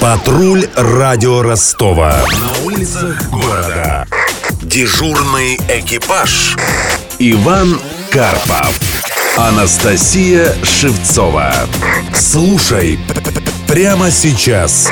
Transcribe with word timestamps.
Патруль 0.00 0.66
радио 0.76 1.42
Ростова. 1.42 2.16
На 2.32 2.64
улицах 2.64 3.28
города. 3.28 4.06
Дежурный 4.62 5.56
экипаж. 5.68 6.56
Иван 7.18 7.78
Карпов. 8.10 8.80
Анастасия 9.36 10.54
Шевцова. 10.64 11.52
Слушай 12.14 12.98
прямо 13.68 14.10
сейчас. 14.10 14.88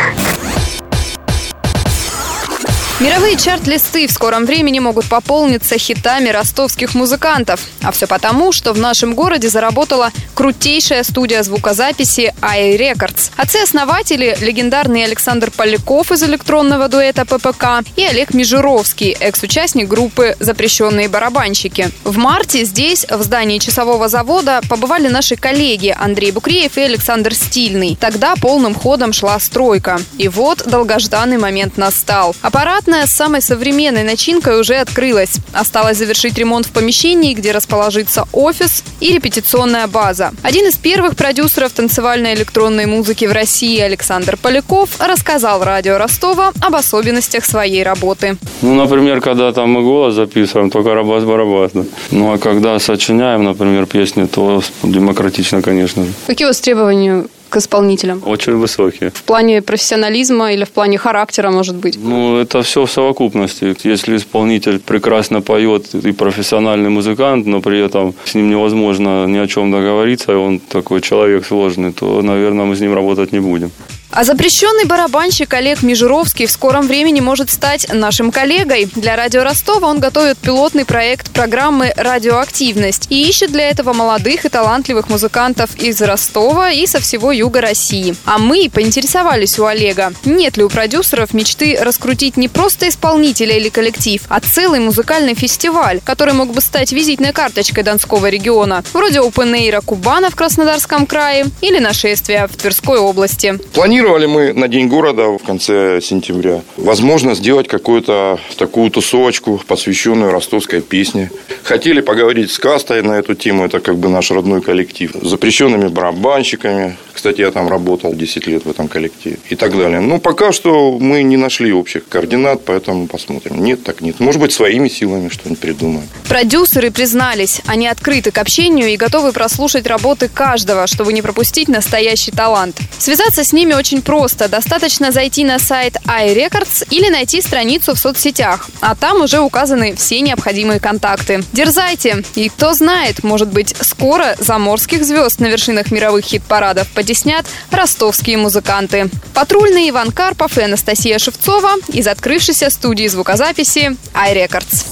Мировые 3.00 3.36
чарт-листы 3.36 4.08
в 4.08 4.10
скором 4.10 4.44
времени 4.44 4.80
могут 4.80 5.08
пополниться 5.08 5.78
хитами 5.78 6.30
ростовских 6.30 6.96
музыкантов. 6.96 7.60
А 7.80 7.92
все 7.92 8.08
потому, 8.08 8.50
что 8.50 8.72
в 8.72 8.78
нашем 8.78 9.14
городе 9.14 9.48
заработала 9.48 10.10
крутейшая 10.34 11.04
студия 11.04 11.44
звукозаписи 11.44 12.34
iRecords. 12.42 13.30
Отцы-основатели– 13.36 14.36
легендарный 14.40 15.04
Александр 15.04 15.52
Поляков 15.52 16.10
из 16.10 16.24
электронного 16.24 16.88
дуэта 16.88 17.24
ППК 17.24 17.88
и 17.94 18.02
Олег 18.02 18.34
Межуровский, 18.34 19.12
экс-участник 19.20 19.86
группы 19.86 20.34
«Запрещенные 20.40 21.08
барабанщики». 21.08 21.92
В 22.02 22.16
марте 22.16 22.64
здесь, 22.64 23.06
в 23.08 23.22
здании 23.22 23.58
часового 23.58 24.08
завода, 24.08 24.60
побывали 24.68 25.06
наши 25.06 25.36
коллеги 25.36 25.96
Андрей 25.96 26.32
Букреев 26.32 26.76
и 26.76 26.80
Александр 26.80 27.32
Стильный. 27.32 27.96
Тогда 28.00 28.34
полным 28.34 28.74
ходом 28.74 29.12
шла 29.12 29.38
стройка. 29.38 30.00
И 30.16 30.26
вот 30.26 30.64
долгожданный 30.66 31.38
момент 31.38 31.76
настал. 31.76 32.34
Аппарат 32.42 32.87
Аппаратная 32.88 33.06
с 33.06 33.16
самой 33.16 33.42
современной 33.42 34.02
начинкой 34.02 34.58
уже 34.58 34.76
открылась. 34.76 35.36
Осталось 35.52 35.98
завершить 35.98 36.38
ремонт 36.38 36.64
в 36.64 36.70
помещении, 36.70 37.34
где 37.34 37.52
расположится 37.52 38.24
офис 38.32 38.82
и 39.00 39.12
репетиционная 39.12 39.86
база. 39.88 40.32
Один 40.42 40.66
из 40.66 40.76
первых 40.76 41.14
продюсеров 41.14 41.72
танцевальной 41.72 42.32
электронной 42.32 42.86
музыки 42.86 43.26
в 43.26 43.32
России 43.32 43.78
Александр 43.78 44.38
Поляков 44.40 44.88
рассказал 45.00 45.62
радио 45.64 45.98
Ростова 45.98 46.52
об 46.62 46.74
особенностях 46.74 47.44
своей 47.44 47.82
работы. 47.82 48.38
Ну, 48.62 48.74
например, 48.74 49.20
когда 49.20 49.52
там 49.52 49.70
мы 49.70 49.82
голос 49.82 50.14
записываем, 50.14 50.70
только 50.70 50.94
рабас-барабас. 50.94 51.72
Ну, 52.10 52.32
а 52.32 52.38
когда 52.38 52.78
сочиняем, 52.78 53.44
например, 53.44 53.84
песни, 53.84 54.24
то 54.24 54.62
демократично, 54.82 55.60
конечно. 55.60 56.06
Какие 56.26 56.46
у 56.46 56.48
вас 56.48 56.60
требования 56.60 57.26
к 57.48 57.56
исполнителям? 57.56 58.22
Очень 58.24 58.56
высокие. 58.56 59.10
В 59.10 59.22
плане 59.22 59.62
профессионализма 59.62 60.52
или 60.52 60.64
в 60.64 60.70
плане 60.70 60.98
характера, 60.98 61.50
может 61.50 61.76
быть? 61.76 61.98
Ну, 62.02 62.38
это 62.38 62.62
все 62.62 62.84
в 62.84 62.90
совокупности. 62.90 63.76
Если 63.84 64.16
исполнитель 64.16 64.78
прекрасно 64.78 65.40
поет 65.40 65.94
и 65.94 66.12
профессиональный 66.12 66.90
музыкант, 66.90 67.46
но 67.46 67.60
при 67.60 67.84
этом 67.84 68.14
с 68.24 68.34
ним 68.34 68.50
невозможно 68.50 69.26
ни 69.26 69.38
о 69.38 69.46
чем 69.46 69.70
договориться, 69.70 70.32
и 70.32 70.36
он 70.36 70.58
такой 70.58 71.00
человек 71.00 71.46
сложный, 71.46 71.92
то, 71.92 72.22
наверное, 72.22 72.64
мы 72.64 72.76
с 72.76 72.80
ним 72.80 72.94
работать 72.94 73.32
не 73.32 73.40
будем. 73.40 73.70
А 74.10 74.24
запрещенный 74.24 74.86
барабанщик 74.86 75.52
Олег 75.52 75.82
Межуровский 75.82 76.46
в 76.46 76.50
скором 76.50 76.86
времени 76.86 77.20
может 77.20 77.50
стать 77.50 77.86
нашим 77.92 78.32
коллегой. 78.32 78.88
Для 78.94 79.16
радио 79.16 79.44
Ростова 79.44 79.86
он 79.86 80.00
готовит 80.00 80.38
пилотный 80.38 80.86
проект 80.86 81.30
программы 81.30 81.92
«Радиоактивность» 81.94 83.06
и 83.10 83.28
ищет 83.28 83.52
для 83.52 83.68
этого 83.68 83.92
молодых 83.92 84.46
и 84.46 84.48
талантливых 84.48 85.10
музыкантов 85.10 85.76
из 85.76 86.00
Ростова 86.00 86.70
и 86.70 86.86
со 86.86 87.00
всего 87.00 87.32
юга 87.32 87.60
России. 87.60 88.16
А 88.24 88.38
мы 88.38 88.70
поинтересовались 88.72 89.58
у 89.58 89.66
Олега, 89.66 90.12
нет 90.24 90.56
ли 90.56 90.64
у 90.64 90.70
продюсеров 90.70 91.34
мечты 91.34 91.78
раскрутить 91.78 92.38
не 92.38 92.48
просто 92.48 92.88
исполнителя 92.88 93.56
или 93.56 93.68
коллектив, 93.68 94.22
а 94.28 94.40
целый 94.40 94.80
музыкальный 94.80 95.34
фестиваль, 95.34 96.00
который 96.02 96.32
мог 96.32 96.52
бы 96.52 96.62
стать 96.62 96.92
визитной 96.92 97.32
карточкой 97.32 97.84
Донского 97.84 98.28
региона, 98.28 98.82
вроде 98.94 99.18
Open 99.18 99.54
Air 99.54 99.82
Кубана 99.84 100.30
в 100.30 100.34
Краснодарском 100.34 101.04
крае 101.04 101.46
или 101.60 101.78
нашествия 101.78 102.46
в 102.46 102.56
Тверской 102.56 102.98
области. 102.98 103.58
Плани 103.74 103.97
Планировали 103.98 104.26
мы 104.26 104.52
на 104.52 104.68
День 104.68 104.86
города 104.86 105.26
в 105.26 105.38
конце 105.38 106.00
сентября. 106.00 106.62
Возможно, 106.76 107.34
сделать 107.34 107.66
какую-то 107.66 108.38
такую 108.56 108.92
тусовочку, 108.92 109.60
посвященную 109.66 110.30
ростовской 110.30 110.80
песне. 110.82 111.32
Хотели 111.64 112.00
поговорить 112.00 112.52
с 112.52 112.60
Кастой 112.60 113.02
на 113.02 113.18
эту 113.18 113.34
тему. 113.34 113.64
Это 113.64 113.80
как 113.80 113.96
бы 113.96 114.08
наш 114.08 114.30
родной 114.30 114.62
коллектив. 114.62 115.16
С 115.20 115.26
запрещенными 115.26 115.88
барабанщиками, 115.88 116.96
кстати, 117.18 117.40
я 117.40 117.50
там 117.50 117.68
работал 117.68 118.14
10 118.14 118.46
лет 118.46 118.64
в 118.64 118.70
этом 118.70 118.86
коллективе 118.86 119.38
и 119.48 119.56
так 119.56 119.76
далее. 119.76 119.98
Но 119.98 120.20
пока 120.20 120.52
что 120.52 120.98
мы 121.00 121.24
не 121.24 121.36
нашли 121.36 121.72
общих 121.72 122.08
координат, 122.08 122.64
поэтому 122.64 123.08
посмотрим. 123.08 123.64
Нет, 123.64 123.82
так 123.82 124.02
нет. 124.02 124.20
Может 124.20 124.40
быть, 124.40 124.52
своими 124.52 124.88
силами 124.88 125.28
что-нибудь 125.28 125.58
придумаем. 125.58 126.08
Продюсеры 126.28 126.92
признались, 126.92 127.60
они 127.66 127.88
открыты 127.88 128.30
к 128.30 128.38
общению 128.38 128.90
и 128.90 128.96
готовы 128.96 129.32
прослушать 129.32 129.88
работы 129.88 130.28
каждого, 130.28 130.86
чтобы 130.86 131.12
не 131.12 131.20
пропустить 131.20 131.66
настоящий 131.66 132.30
талант. 132.30 132.78
Связаться 132.98 133.42
с 133.42 133.52
ними 133.52 133.74
очень 133.74 134.00
просто. 134.00 134.48
Достаточно 134.48 135.10
зайти 135.10 135.44
на 135.44 135.58
сайт 135.58 135.96
iRecords 136.06 136.86
или 136.90 137.08
найти 137.08 137.42
страницу 137.42 137.96
в 137.96 137.98
соцсетях. 137.98 138.70
А 138.80 138.94
там 138.94 139.22
уже 139.22 139.40
указаны 139.40 139.96
все 139.96 140.20
необходимые 140.20 140.78
контакты. 140.78 141.42
Дерзайте! 141.52 142.22
И 142.36 142.48
кто 142.48 142.74
знает, 142.74 143.24
может 143.24 143.48
быть, 143.48 143.74
скоро 143.80 144.36
заморских 144.38 145.04
звезд 145.04 145.40
на 145.40 145.46
вершинах 145.46 145.90
мировых 145.90 146.24
хит-парадов 146.24 146.86
потеснят 147.08 147.46
ростовские 147.70 148.36
музыканты. 148.36 149.08
Патрульный 149.32 149.88
Иван 149.88 150.12
Карпов 150.12 150.58
и 150.58 150.62
Анастасия 150.62 151.18
Шевцова 151.18 151.76
из 151.88 152.06
открывшейся 152.06 152.68
студии 152.68 153.06
звукозаписи 153.06 153.96
iRecords. 154.12 154.84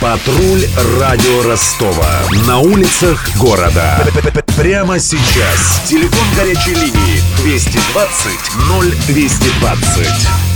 Патруль 0.00 0.64
радио 1.00 1.42
Ростова. 1.42 2.20
На 2.46 2.60
улицах 2.60 3.28
города. 3.40 4.06
Прямо 4.56 5.00
сейчас. 5.00 5.82
Телефон 5.88 6.26
горячей 6.36 6.74
линии 6.74 7.22
220 7.42 9.02
0220. 9.02 10.55